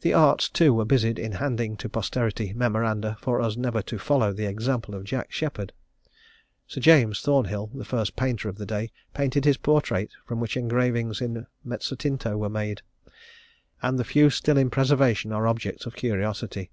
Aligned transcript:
The 0.00 0.12
arts 0.12 0.48
too, 0.48 0.74
were 0.74 0.84
busied 0.84 1.16
in 1.16 1.30
handing 1.38 1.76
to 1.76 1.88
posterity 1.88 2.52
memoranda 2.52 3.16
for 3.20 3.40
us 3.40 3.56
never 3.56 3.80
to 3.82 3.96
follow 3.96 4.32
the 4.32 4.46
example 4.48 4.92
of 4.92 5.04
Jack 5.04 5.30
Sheppard. 5.30 5.72
Sir 6.66 6.80
James 6.80 7.20
Thornhill, 7.20 7.68
the 7.72 7.84
first 7.84 8.16
painter 8.16 8.48
of 8.48 8.56
the 8.58 8.66
day, 8.66 8.90
painted 9.14 9.44
his 9.44 9.56
portrait, 9.56 10.10
from 10.26 10.40
which 10.40 10.56
engravings 10.56 11.20
in 11.20 11.46
mezzotinto 11.64 12.36
were 12.36 12.50
made; 12.50 12.82
and 13.80 14.00
the 14.00 14.04
few 14.04 14.30
still 14.30 14.58
in 14.58 14.68
preservation 14.68 15.30
are 15.30 15.46
objects 15.46 15.86
of 15.86 15.94
curiosity. 15.94 16.72